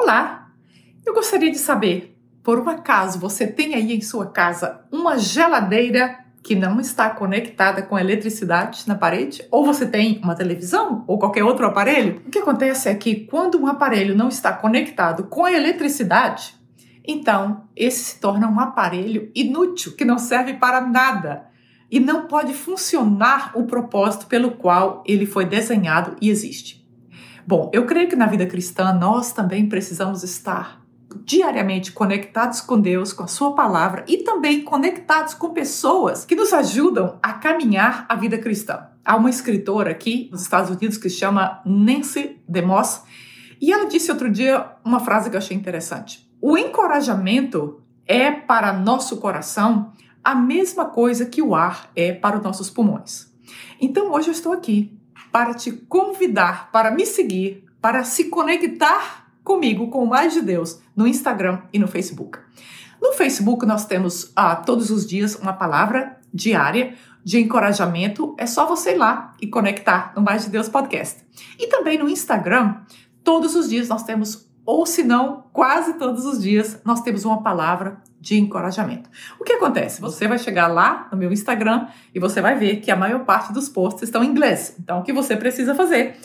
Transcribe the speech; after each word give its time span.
Olá! 0.00 0.52
Eu 1.04 1.12
gostaria 1.12 1.50
de 1.50 1.58
saber, 1.58 2.16
por 2.44 2.60
um 2.60 2.68
acaso 2.68 3.18
você 3.18 3.48
tem 3.48 3.74
aí 3.74 3.92
em 3.92 4.00
sua 4.00 4.26
casa 4.26 4.86
uma 4.92 5.18
geladeira 5.18 6.20
que 6.40 6.54
não 6.54 6.78
está 6.78 7.10
conectada 7.10 7.82
com 7.82 7.98
eletricidade 7.98 8.84
na 8.86 8.94
parede? 8.94 9.44
Ou 9.50 9.66
você 9.66 9.84
tem 9.84 10.20
uma 10.22 10.36
televisão 10.36 11.02
ou 11.08 11.18
qualquer 11.18 11.42
outro 11.42 11.66
aparelho? 11.66 12.22
O 12.24 12.30
que 12.30 12.38
acontece 12.38 12.88
é 12.88 12.94
que 12.94 13.26
quando 13.26 13.60
um 13.60 13.66
aparelho 13.66 14.14
não 14.14 14.28
está 14.28 14.52
conectado 14.52 15.24
com 15.24 15.44
a 15.44 15.52
eletricidade, 15.52 16.54
então 17.04 17.64
esse 17.74 18.04
se 18.04 18.20
torna 18.20 18.48
um 18.48 18.60
aparelho 18.60 19.32
inútil 19.34 19.96
que 19.96 20.04
não 20.04 20.16
serve 20.16 20.54
para 20.54 20.80
nada 20.80 21.48
e 21.90 21.98
não 21.98 22.28
pode 22.28 22.54
funcionar 22.54 23.50
o 23.52 23.64
propósito 23.64 24.26
pelo 24.26 24.52
qual 24.52 25.02
ele 25.04 25.26
foi 25.26 25.44
desenhado 25.44 26.14
e 26.20 26.30
existe. 26.30 26.87
Bom, 27.48 27.70
eu 27.72 27.86
creio 27.86 28.10
que 28.10 28.14
na 28.14 28.26
vida 28.26 28.44
cristã 28.44 28.92
nós 28.92 29.32
também 29.32 29.70
precisamos 29.70 30.22
estar 30.22 30.84
diariamente 31.24 31.92
conectados 31.92 32.60
com 32.60 32.78
Deus, 32.78 33.10
com 33.14 33.22
a 33.22 33.26
Sua 33.26 33.54
palavra 33.54 34.04
e 34.06 34.18
também 34.18 34.60
conectados 34.60 35.32
com 35.32 35.54
pessoas 35.54 36.26
que 36.26 36.34
nos 36.34 36.52
ajudam 36.52 37.18
a 37.22 37.32
caminhar 37.32 38.04
a 38.06 38.14
vida 38.16 38.36
cristã. 38.36 38.88
Há 39.02 39.16
uma 39.16 39.30
escritora 39.30 39.90
aqui 39.90 40.28
nos 40.30 40.42
Estados 40.42 40.68
Unidos 40.68 40.98
que 40.98 41.08
se 41.08 41.16
chama 41.16 41.62
Nancy 41.64 42.38
DeMoss 42.46 43.04
e 43.58 43.72
ela 43.72 43.88
disse 43.88 44.12
outro 44.12 44.30
dia 44.30 44.66
uma 44.84 45.00
frase 45.00 45.30
que 45.30 45.36
eu 45.36 45.38
achei 45.38 45.56
interessante. 45.56 46.30
O 46.42 46.58
encorajamento 46.58 47.80
é 48.06 48.30
para 48.30 48.74
nosso 48.74 49.16
coração 49.16 49.94
a 50.22 50.34
mesma 50.34 50.84
coisa 50.84 51.24
que 51.24 51.40
o 51.40 51.54
ar 51.54 51.90
é 51.96 52.12
para 52.12 52.36
os 52.36 52.42
nossos 52.42 52.68
pulmões. 52.68 53.32
Então 53.80 54.12
hoje 54.12 54.28
eu 54.28 54.32
estou 54.32 54.52
aqui 54.52 54.97
para 55.30 55.54
te 55.54 55.72
convidar 55.72 56.70
para 56.72 56.90
me 56.90 57.06
seguir, 57.06 57.64
para 57.80 58.04
se 58.04 58.24
conectar 58.24 59.28
comigo 59.44 59.88
com 59.88 60.04
o 60.04 60.06
Mais 60.06 60.32
de 60.32 60.42
Deus 60.42 60.80
no 60.94 61.06
Instagram 61.06 61.62
e 61.72 61.78
no 61.78 61.88
Facebook. 61.88 62.38
No 63.00 63.12
Facebook 63.12 63.64
nós 63.64 63.86
temos 63.86 64.32
ah, 64.34 64.56
todos 64.56 64.90
os 64.90 65.06
dias 65.06 65.36
uma 65.36 65.52
palavra 65.52 66.18
diária 66.32 66.94
de 67.24 67.38
encorajamento. 67.38 68.34
É 68.38 68.46
só 68.46 68.66
você 68.66 68.92
ir 68.92 68.98
lá 68.98 69.34
e 69.40 69.46
conectar 69.46 70.12
no 70.16 70.22
Mais 70.22 70.44
de 70.44 70.50
Deus 70.50 70.68
Podcast. 70.68 71.24
E 71.58 71.68
também 71.68 71.98
no 71.98 72.08
Instagram, 72.08 72.76
todos 73.22 73.54
os 73.54 73.68
dias 73.68 73.88
nós 73.88 74.02
temos, 74.02 74.47
ou 74.68 74.84
se 74.84 75.02
não, 75.02 75.44
quase 75.50 75.94
todos 75.94 76.26
os 76.26 76.42
dias, 76.42 76.78
nós 76.84 77.00
temos 77.00 77.24
uma 77.24 77.42
palavra 77.42 78.02
de 78.20 78.38
encorajamento. 78.38 79.08
O 79.40 79.42
que 79.42 79.54
acontece? 79.54 79.98
Você 79.98 80.28
vai 80.28 80.38
chegar 80.38 80.66
lá 80.66 81.08
no 81.10 81.16
meu 81.16 81.32
Instagram 81.32 81.86
e 82.14 82.20
você 82.20 82.42
vai 82.42 82.54
ver 82.54 82.76
que 82.76 82.90
a 82.90 82.96
maior 82.96 83.24
parte 83.24 83.50
dos 83.50 83.66
posts 83.66 84.02
estão 84.02 84.22
em 84.22 84.26
inglês. 84.26 84.76
Então, 84.78 85.00
o 85.00 85.02
que 85.02 85.10
você 85.10 85.34
precisa 85.34 85.74
fazer? 85.74 86.18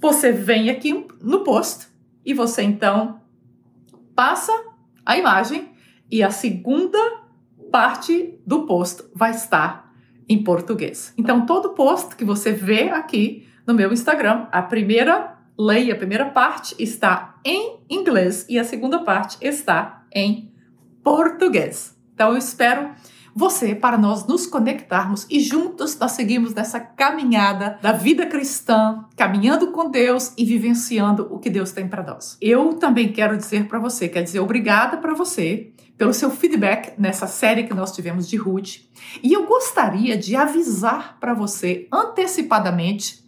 Você 0.00 0.32
vem 0.32 0.70
aqui 0.70 1.06
no 1.20 1.40
post 1.40 1.88
e 2.24 2.32
você 2.32 2.62
então 2.62 3.20
passa 4.16 4.50
a 5.04 5.18
imagem 5.18 5.68
e 6.10 6.22
a 6.22 6.30
segunda 6.30 6.98
parte 7.70 8.40
do 8.46 8.62
post 8.62 9.04
vai 9.14 9.32
estar 9.32 9.92
em 10.26 10.42
português. 10.42 11.12
Então, 11.18 11.44
todo 11.44 11.74
post 11.74 12.16
que 12.16 12.24
você 12.24 12.50
vê 12.50 12.88
aqui 12.88 13.46
no 13.66 13.74
meu 13.74 13.92
Instagram, 13.92 14.46
a 14.50 14.62
primeira 14.62 15.38
lei, 15.60 15.92
a 15.92 15.96
primeira 15.96 16.24
parte 16.26 16.74
está 16.78 17.38
em 17.44 17.80
inglês 17.88 18.46
e 18.48 18.58
a 18.58 18.64
segunda 18.64 19.00
parte 19.00 19.36
está 19.42 20.06
em 20.12 20.50
português. 21.04 21.94
Então 22.14 22.30
eu 22.30 22.38
espero 22.38 22.90
você 23.34 23.74
para 23.74 23.96
nós 23.96 24.26
nos 24.26 24.46
conectarmos 24.46 25.26
e 25.30 25.38
juntos 25.38 25.98
nós 25.98 26.12
seguimos 26.12 26.54
nessa 26.54 26.80
caminhada 26.80 27.78
da 27.80 27.92
vida 27.92 28.26
cristã, 28.26 29.04
caminhando 29.16 29.68
com 29.68 29.90
Deus 29.90 30.32
e 30.36 30.44
vivenciando 30.44 31.28
o 31.30 31.38
que 31.38 31.50
Deus 31.50 31.72
tem 31.72 31.86
para 31.86 32.02
nós. 32.02 32.36
Eu 32.40 32.74
também 32.74 33.12
quero 33.12 33.36
dizer 33.36 33.68
para 33.68 33.78
você, 33.78 34.08
quer 34.08 34.22
dizer 34.22 34.40
obrigada 34.40 34.96
para 34.96 35.14
você 35.14 35.72
pelo 35.96 36.14
seu 36.14 36.30
feedback 36.30 36.98
nessa 36.98 37.26
série 37.26 37.64
que 37.64 37.74
nós 37.74 37.92
tivemos 37.92 38.26
de 38.26 38.36
Ruth. 38.36 38.78
E 39.22 39.34
eu 39.34 39.46
gostaria 39.46 40.16
de 40.16 40.34
avisar 40.34 41.18
para 41.20 41.34
você 41.34 41.86
antecipadamente 41.92 43.20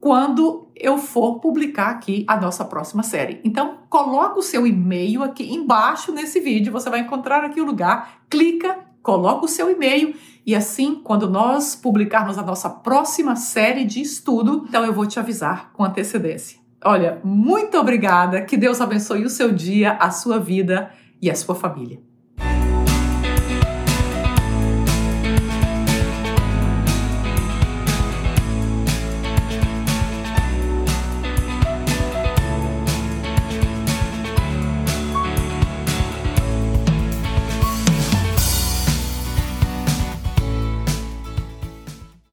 quando 0.00 0.68
eu 0.74 0.96
for 0.96 1.40
publicar 1.40 1.90
aqui 1.90 2.24
a 2.26 2.40
nossa 2.40 2.64
próxima 2.64 3.02
série. 3.02 3.40
Então, 3.44 3.80
coloca 3.88 4.38
o 4.38 4.42
seu 4.42 4.66
e-mail 4.66 5.22
aqui 5.22 5.52
embaixo 5.52 6.10
nesse 6.10 6.40
vídeo, 6.40 6.72
você 6.72 6.88
vai 6.88 7.00
encontrar 7.00 7.44
aqui 7.44 7.60
o 7.60 7.66
lugar, 7.66 8.22
clica, 8.30 8.78
coloca 9.02 9.44
o 9.44 9.48
seu 9.48 9.70
e-mail 9.70 10.14
e 10.46 10.54
assim, 10.54 10.94
quando 11.04 11.28
nós 11.28 11.76
publicarmos 11.76 12.38
a 12.38 12.42
nossa 12.42 12.70
próxima 12.70 13.36
série 13.36 13.84
de 13.84 14.00
estudo, 14.00 14.64
então 14.68 14.84
eu 14.84 14.92
vou 14.92 15.06
te 15.06 15.18
avisar 15.18 15.70
com 15.72 15.84
antecedência. 15.84 16.58
Olha, 16.82 17.20
muito 17.22 17.76
obrigada, 17.78 18.42
que 18.42 18.56
Deus 18.56 18.80
abençoe 18.80 19.24
o 19.24 19.30
seu 19.30 19.52
dia, 19.52 19.92
a 19.92 20.10
sua 20.10 20.38
vida 20.38 20.90
e 21.20 21.30
a 21.30 21.34
sua 21.34 21.54
família. 21.54 22.09